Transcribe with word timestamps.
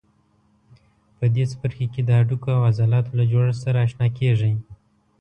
په 1.17 1.25
دې 1.33 1.43
څپرکي 1.51 1.87
کې 1.93 2.01
د 2.03 2.09
هډوکو 2.17 2.49
او 2.57 2.61
عضلاتو 2.69 3.11
له 3.19 3.23
جوړښت 3.31 3.59
سره 3.65 3.77
آشنا 3.85 4.07
کېږئ. 4.17 4.53